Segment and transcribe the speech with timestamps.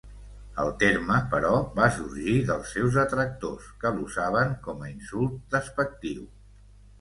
[0.61, 6.27] El terme, però, va sorgir dels seus detractors, que l'usaven com a insult despectiu.